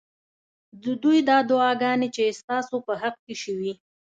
ددوی 0.83 1.19
دا 1.29 1.37
دعاګانې 1.49 2.07
چې 2.15 2.23
ستا 2.39 2.57
سو 2.67 2.75
په 2.87 2.93
حق 3.01 3.15
کي 3.25 3.35
شوي 3.43 3.71